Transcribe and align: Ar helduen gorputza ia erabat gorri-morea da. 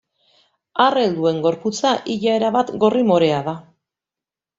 Ar 0.85 0.95
helduen 1.01 1.41
gorputza 1.43 1.91
ia 2.13 2.33
erabat 2.39 2.73
gorri-morea 2.85 3.43
da. 3.49 3.55